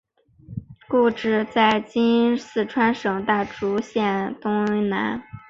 [0.89, 5.21] 故治在今四川省大竹县东南。